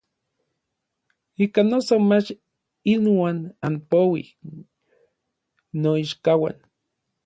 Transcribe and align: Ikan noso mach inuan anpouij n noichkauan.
Ikan 1.43 1.67
noso 1.71 1.95
mach 2.09 2.27
inuan 2.93 3.37
anpouij 3.65 4.27
n 4.51 4.53
noichkauan. 5.81 6.57